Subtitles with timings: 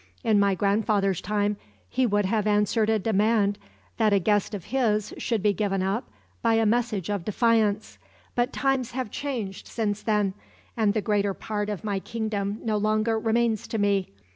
[0.23, 1.57] In my grandfather's time,
[1.87, 3.59] he would have answered a demand
[3.97, 6.09] that a guest of his should be given up
[6.41, 7.99] by a message of defiance;
[8.33, 10.33] but times have changed since then,
[10.75, 14.09] and the greater part of my kingdom no longer remains to me.